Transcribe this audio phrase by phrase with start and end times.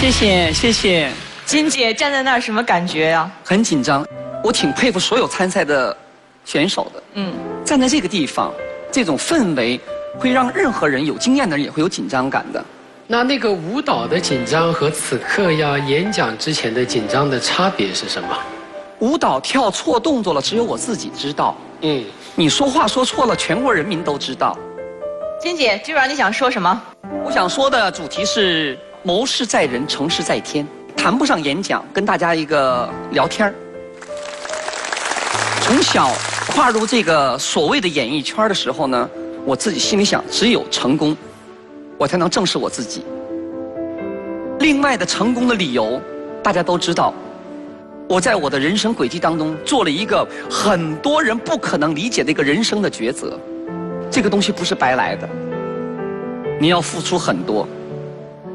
[0.00, 1.10] 谢谢谢谢，
[1.44, 3.30] 金姐站在那儿什么感觉呀？
[3.44, 4.02] 很紧张，
[4.42, 5.94] 我挺佩服所有参赛的
[6.42, 7.02] 选手的。
[7.16, 7.34] 嗯，
[7.66, 8.50] 站在这个地方，
[8.90, 9.78] 这种氛围
[10.18, 12.64] 会让任何人有经验的人也会有紧张感的。
[13.06, 18.28] 那那个舞蹈的紧张和此刻要演讲之前的紧张的差别是什么？
[19.00, 21.54] 舞蹈跳错动作了，只有我自己知道。
[21.82, 22.02] 嗯，
[22.34, 24.56] 你说话说错了，全国人民都知道。
[25.38, 26.82] 金姐，今晚你想说什么？
[27.22, 28.78] 我想说的主题是。
[29.02, 33.52] 谋事在人，成事在天，谈不上演讲，跟大家一个聊天。
[35.62, 36.10] 从小
[36.48, 39.08] 跨入这个所谓的演艺圈的时候呢，
[39.46, 41.16] 我自己心里想，只有成功，
[41.96, 43.02] 我才能正视我自己。
[44.58, 45.98] 另外的成功的理由，
[46.42, 47.14] 大家都知道，
[48.06, 53.40] 我在我的人生轨迹当中做了一个很多人不可能理解的一个人生的抉择，
[54.10, 55.26] 这个东西不是白来的，
[56.60, 57.66] 你要付出很多。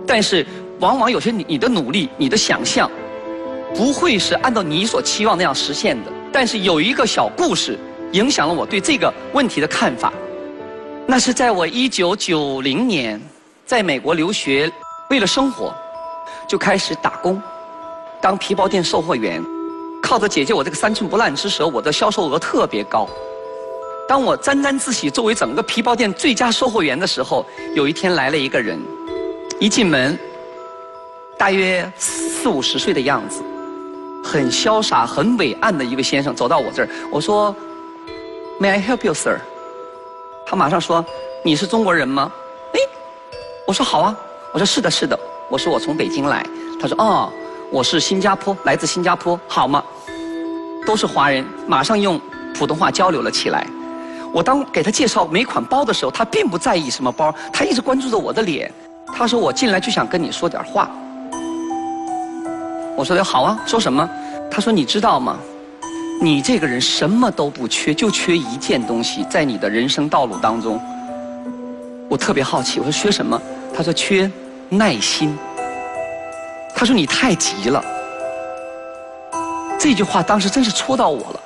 [0.07, 0.45] 但是，
[0.79, 2.89] 往往有些你你的努力、你的想象，
[3.73, 6.11] 不会是按照你所期望那样实现的。
[6.31, 7.77] 但是有一个小故事，
[8.11, 10.13] 影响了我对这个问题的看法。
[11.07, 13.21] 那是在我一九九零年
[13.65, 14.71] 在美国留学，
[15.09, 15.73] 为了生活，
[16.47, 17.41] 就开始打工，
[18.21, 19.43] 当皮包店售货员。
[20.03, 23.09] 靠着姐姐我这个三寸不烂之舌，我的销售额特别高。
[24.07, 28.79] 当我沾沾自喜作为整个皮包店最佳售货员的时候，有一天来了一个人。
[29.57, 30.19] 一进门，
[31.37, 33.41] 大约四五十岁的样子，
[34.21, 36.89] 很潇洒、很伟岸的一位先生走到我这儿。
[37.09, 37.55] 我说
[38.59, 39.39] ：“May I help you, sir？”
[40.45, 41.03] 他马上说
[41.41, 42.29] ：“你是中国人吗？”
[42.75, 42.79] 哎，
[43.65, 44.13] 我说：“好啊。”
[44.51, 45.17] 我说：“是的，是的。”
[45.49, 46.45] 我说：“我从北京来。”
[46.79, 47.31] 他说：“哦，
[47.71, 49.81] 我是新加坡，来自新加坡，好吗？”
[50.85, 52.19] 都是华人，马上用
[52.53, 53.65] 普通话交流了起来。
[54.33, 58.69] 我当给他介绍每款包的时候，他并不在意什么包，他一直关注着我的脸。
[59.17, 60.89] 他说：“我进来就想跟你说点话。”
[62.97, 64.07] 我说：“好啊，说什么？”
[64.51, 65.37] 他说：“你知道吗？
[66.21, 70.79] 你这个人什么都不缺，就缺一件东西，在你的人生道路当中。”
[72.09, 73.41] 我特别好奇，我说：“缺什么？”
[73.73, 74.29] 他说：“缺
[74.67, 75.33] 耐心。”
[76.75, 77.81] 他说：“你太急了。”
[79.79, 81.39] 这句话当时真是戳到我了，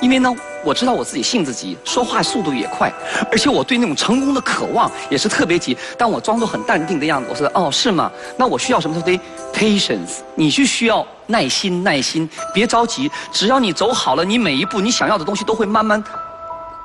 [0.00, 0.34] 因为呢。
[0.62, 2.92] 我知道我自己性子急，说话速度也快，
[3.30, 5.76] 而且我对那种成功的渴望也是特别急。
[5.96, 8.10] 但我装作很淡定的样子，我说：“哦，是吗？
[8.36, 9.18] 那我需要什么？”他说
[9.54, 13.10] ：“patience，你去需要耐心，耐心，别着急。
[13.32, 16.02] 只要你走好了，你每一步你想要的东西都会慢慢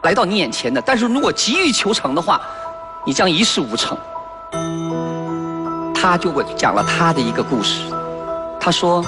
[0.03, 0.81] 来到你眼前的。
[0.81, 2.41] 但是如果急于求成的话，
[3.05, 3.97] 你将一事无成。”
[5.93, 7.81] 他就给我讲了他的一个故事，
[8.59, 9.03] 他说。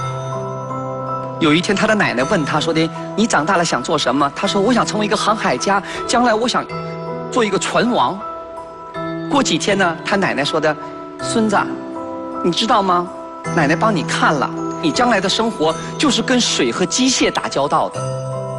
[1.39, 6.65] 有一天，他的奶奶问他说的：“你长大了想做什么？”他说：“我想成为一个航海家，将来我想
[7.31, 8.19] 做一个船王。”
[9.29, 10.75] 过几天呢，他奶奶说的
[11.21, 11.55] ：“孙子，
[12.43, 13.07] 你知道吗？
[13.55, 14.49] 奶奶帮你看了，
[14.81, 18.01] 你将来的生活就是跟水和机械打交道的。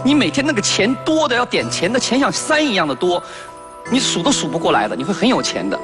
[0.04, 3.20] 你每天那个钱多的要点钱的钱像山一样的多，
[3.90, 5.76] 你数都数不过来的，你会很有钱的。”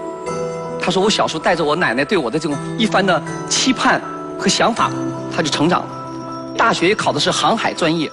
[0.81, 4.01] 他说：“我小时候带着我奶奶对我的这种一番的期盼
[4.39, 4.93] 和想法，
[5.35, 5.89] 他就成长了。”
[6.57, 8.11] 大学也考的是航海专业，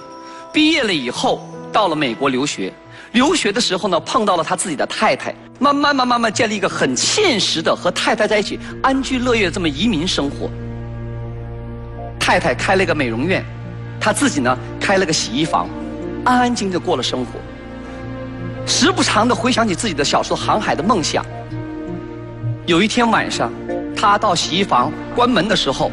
[0.52, 2.72] 毕业了以后到了美国留学。
[3.12, 10.50] 留学的时候呢，碰到了他自己的太太，慢慢慢慢慢建立一个很现实的和太太在一起安居乐业的这么移民生活。
[12.18, 13.44] 太太开了一个美容院，
[14.00, 15.68] 他自己呢开了个洗衣房，
[16.24, 17.38] 安安静静过了生活。
[18.66, 21.24] 时不常的回想起自己的小时候航海的梦想。
[22.64, 23.52] 有一天晚上，
[23.94, 25.90] 他到洗衣房关门的时候。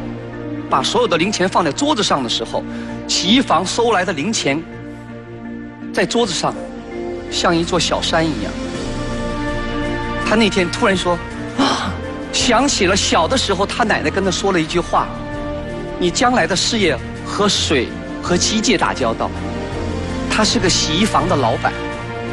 [0.70, 2.62] 把所有的零钱放在桌子上的时候，
[3.08, 4.62] 洗衣房收来的零钱
[5.92, 6.54] 在桌子上
[7.30, 8.52] 像一座小山一样。
[10.24, 11.18] 他那天突然说
[11.58, 11.92] ：“啊，
[12.32, 15.08] 想起了小的时候，他奶奶跟他说了一句话：
[15.98, 17.88] 你将来的事业和水
[18.22, 19.28] 和机械打交道。
[20.30, 21.72] 他是个洗衣房的老板，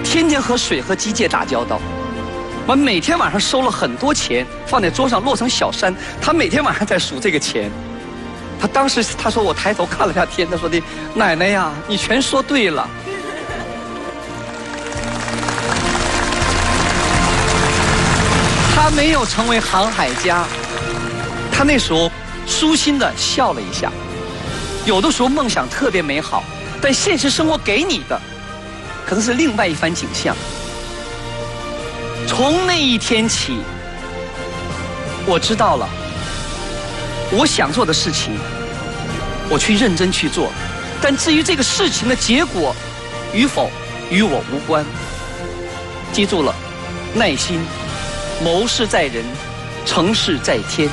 [0.04, 1.82] 天天和水和机械打交道。
[2.68, 7.72] 完每天晚上收了很多钱放在桌上摞成小山，他每天晚上在数这个钱。”
[8.60, 10.82] 他当时他说我抬头看了下天，他说的
[11.14, 12.90] 奶奶呀，你全说对了。
[18.74, 20.46] 他没有成为航海家，
[21.52, 22.10] 他那时候
[22.48, 23.92] 舒心的笑了一下。
[24.86, 26.44] 有的时候梦想特别美好，
[26.82, 28.20] 但现实生活给你的
[29.06, 30.36] 可能是另外一番景象。
[32.26, 33.58] 从那一天起，
[35.26, 35.88] 我知道了。
[37.32, 38.34] 我想做的事情，
[39.50, 40.52] 我去认真去做，
[41.02, 42.76] 但至于这个事情的结果
[43.34, 43.70] 与否，
[44.10, 44.86] 与我无关。
[46.14, 46.56] 记住了，
[47.14, 47.60] 耐心，
[48.44, 49.26] 谋事在人，
[49.86, 50.90] 成事在天。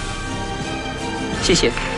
[1.43, 1.94] 谢谢。